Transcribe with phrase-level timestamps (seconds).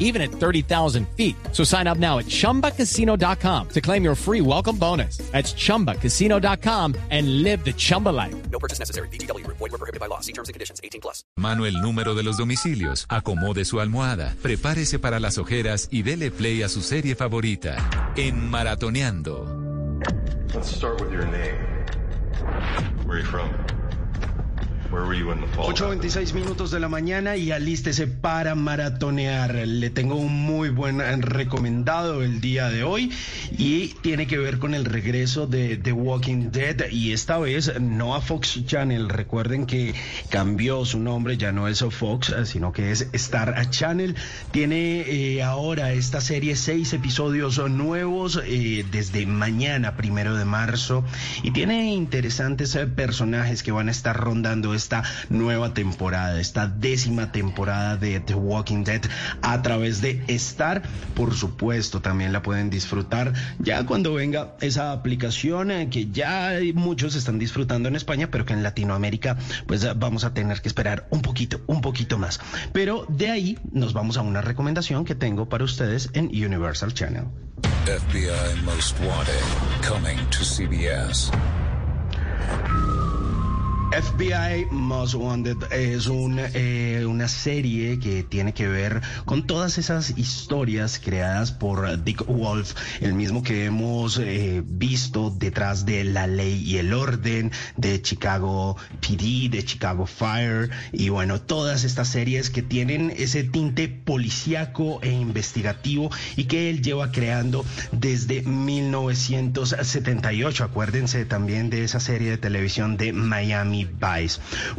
[0.00, 1.36] even at 30,000 feet.
[1.52, 5.18] So sign up now at chumbacasino.com to claim your free welcome bonus.
[5.30, 8.34] That's chumbacasino.com and live the Chumba life.
[8.50, 9.06] No purchase necessary.
[9.08, 9.46] BGW.
[9.46, 10.18] Void were prohibited by law.
[10.20, 10.80] See terms and conditions.
[10.82, 11.22] 18 plus.
[11.36, 16.30] Mano el número de los domicilios, acomode su almohada, prepárese para las ojeras y dele
[16.30, 17.76] play a su serie favorita.
[18.16, 19.60] En Maratoneando.
[20.54, 21.54] Let's start with your name.
[23.04, 23.69] Where are you from?
[24.90, 29.54] 8.26 minutos de la mañana y alístese para maratonear.
[29.54, 33.12] Le tengo un muy buen recomendado el día de hoy
[33.56, 38.16] y tiene que ver con el regreso de The Walking Dead y esta vez no
[38.16, 39.08] a Fox Channel.
[39.08, 39.94] Recuerden que
[40.28, 44.16] cambió su nombre, ya no es Fox, sino que es Star Channel.
[44.50, 51.04] Tiene eh, ahora esta serie seis episodios nuevos eh, desde mañana, primero de marzo,
[51.44, 57.30] y tiene interesantes eh, personajes que van a estar rondando esta nueva temporada, esta décima
[57.32, 59.02] temporada de The Walking Dead
[59.42, 60.82] a través de Star.
[61.14, 67.14] Por supuesto, también la pueden disfrutar ya cuando venga esa aplicación eh, que ya muchos
[67.14, 69.36] están disfrutando en España, pero que en Latinoamérica
[69.66, 72.40] pues vamos a tener que esperar un poquito, un poquito más.
[72.72, 77.24] Pero de ahí nos vamos a una recomendación que tengo para ustedes en Universal Channel.
[77.84, 79.42] FBI Most Wanted,
[79.82, 81.30] coming to CBS.
[83.90, 90.16] FBI Most Wanted es un, eh, una serie que tiene que ver con todas esas
[90.16, 96.62] historias creadas por Dick Wolf, el mismo que hemos eh, visto detrás de La Ley
[96.62, 102.62] y el Orden, de Chicago PD, de Chicago Fire, y bueno, todas estas series que
[102.62, 110.62] tienen ese tinte policíaco e investigativo y que él lleva creando desde 1978.
[110.62, 113.79] Acuérdense también de esa serie de televisión de Miami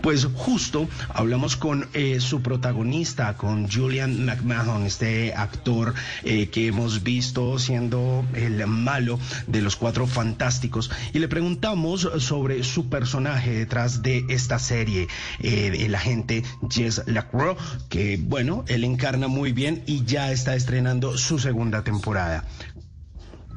[0.02, 7.04] Pues justo hablamos con eh, su protagonista, con Julian McMahon, este actor eh, que hemos
[7.04, 14.02] visto siendo el malo de los cuatro fantásticos, y le preguntamos sobre su personaje detrás
[14.02, 15.08] de esta serie,
[15.40, 17.58] eh, el agente Jess Lacroix,
[17.90, 22.46] que bueno, él encarna muy bien y ya está estrenando su segunda temporada.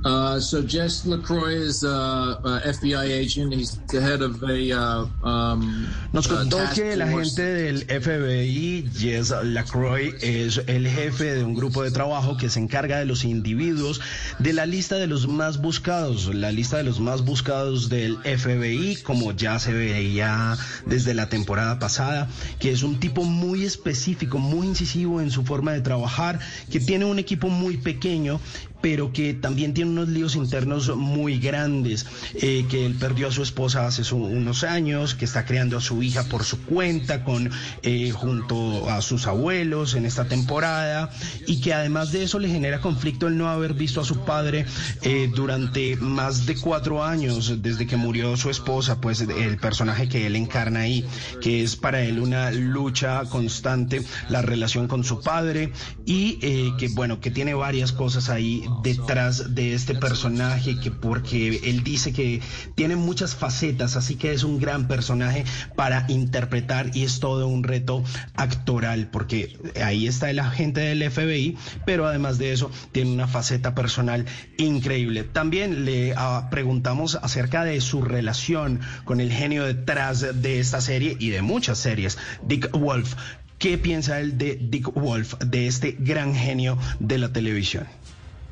[0.05, 3.55] Uh, so Jess LaCroix is uh, a FBI agent.
[3.55, 4.71] He's the head of a.
[4.71, 11.35] Uh, um, Nos contó uh, que el agente del FBI, Jess Lacroix, es el jefe
[11.37, 14.03] de un grupo de trabajo que se encarga de los individuos
[14.39, 18.97] de la lista de los más buscados, la lista de los más buscados del FBI,
[18.97, 22.29] como ya se veía desde la temporada pasada,
[22.59, 26.41] que es un tipo muy específico, muy incisivo en su forma de trabajar,
[26.71, 28.39] que tiene un equipo muy pequeño
[28.85, 33.43] pero que también tiene unos líos internos muy grandes, eh, que él perdió a su
[33.43, 37.51] esposa hace unos años, que está criando a su hija por su cuenta, con
[37.83, 41.09] eh, junto a sus abuelos en esta temporada,
[41.47, 44.67] y que además de eso le genera conflicto el no haber visto a su padre
[45.01, 50.27] eh, durante más de cuatro años, desde que murió su esposa, pues el personaje que
[50.27, 51.07] él encarna ahí,
[51.41, 55.73] que es para él una lucha constante, la relación con su padre,
[56.05, 56.35] y
[56.77, 62.13] que bueno, que tiene varias cosas ahí detrás de este personaje que porque él dice
[62.13, 62.41] que
[62.75, 65.45] tiene muchas facetas, así que es un gran personaje
[65.77, 68.03] para interpretar y es todo un reto
[68.35, 73.75] actoral porque ahí está el agente del FBI, pero además de eso tiene una faceta
[73.75, 74.27] personal
[74.57, 75.25] increíble.
[75.25, 81.17] También le ah, preguntamos acerca de su relación con el genio detrás de esta serie
[81.19, 83.15] y de muchas series, Dick Wolf.
[83.59, 87.87] ¿Qué piensa él de Dick Wolf, de este gran genio de la televisión?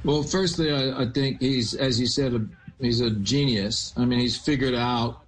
[0.04, 2.44] Well, firstly, I, I think he's, as you said, a,
[2.80, 3.92] he's a genius.
[3.96, 5.21] I mean, he's figured out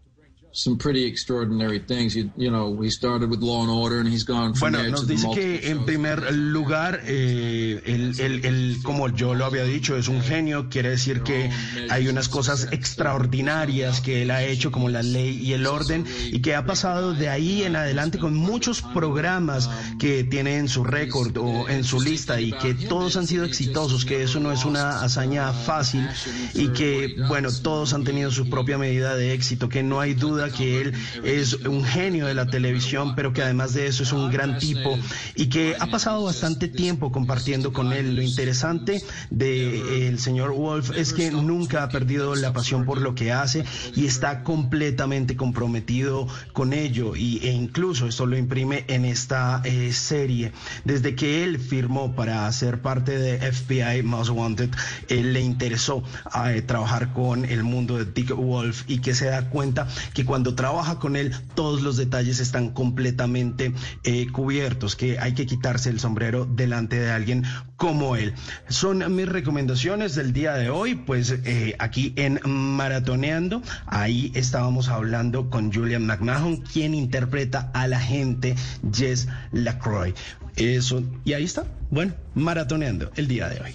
[0.56, 2.14] some pretty extraordinary things.
[2.14, 5.06] You, you know, he started with Law and Order, and he's gone from Bueno, nos
[5.08, 10.06] dice que en primer lugar, eh, él, él- él, como yo lo había dicho, es
[10.06, 11.50] un genio, quiere decir que
[11.90, 16.40] hay unas cosas extraordinarias que él ha hecho, como la ley y el orden, y
[16.40, 19.68] que ha pasado de ahí en adelante con muchos programas
[19.98, 24.04] que tiene en su récord o en su lista y que todos han sido exitosos,
[24.04, 26.06] que eso no es una hazaña fácil
[26.54, 30.43] y que, bueno, todos han tenido su propia medida de éxito, que no hay duda
[30.44, 30.92] duda que él
[31.22, 34.98] es un genio de la televisión, pero que además de eso es un gran tipo
[35.34, 38.16] y que ha pasado bastante tiempo compartiendo con él.
[38.16, 43.32] Lo interesante del señor Wolf es que nunca ha perdido la pasión por lo que
[43.32, 43.64] hace
[43.94, 49.92] y está completamente comprometido con ello y, e incluso esto lo imprime en esta eh,
[49.92, 50.52] serie.
[50.84, 54.70] Desde que él firmó para ser parte de FBI Most Wanted,
[55.08, 56.02] él le interesó
[56.46, 60.33] eh, trabajar con el mundo de Dick Wolf y que se da cuenta que cuando
[60.42, 63.72] trabaja con él todos los detalles están completamente
[64.02, 67.44] eh, cubiertos, que hay que quitarse el sombrero delante de alguien
[67.76, 68.34] como él.
[68.68, 75.50] Son mis recomendaciones del día de hoy, pues eh, aquí en Maratoneando, ahí estábamos hablando
[75.50, 78.56] con Julian McMahon, quien interpreta a la gente
[78.92, 80.14] Jess LaCroix.
[80.56, 83.74] Eso, y ahí está, bueno, maratoneando el día de hoy.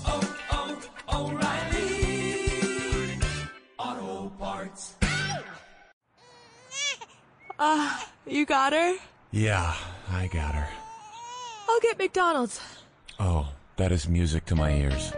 [7.63, 8.95] Uh, you got her?
[9.29, 9.75] Yeah,
[10.09, 10.67] I got her.
[11.69, 12.59] I'll get McDonald's.
[13.19, 15.13] Oh, that is music to my ears.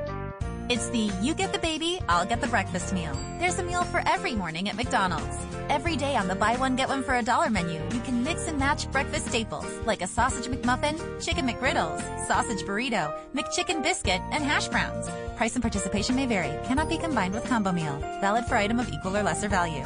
[0.67, 3.17] It's the you get the baby, I'll get the breakfast meal.
[3.39, 5.37] There's a meal for every morning at McDonald's.
[5.69, 8.49] Every day on the buy one get one for a dollar menu, you can mix
[8.49, 14.43] and match breakfast staples like a sausage McMuffin, chicken McGriddles, sausage burrito, McChicken biscuit, and
[14.43, 15.09] hash browns.
[15.37, 16.51] Price and participation may vary.
[16.67, 17.97] Cannot be combined with combo meal.
[18.19, 19.85] Valid for item of equal or lesser value.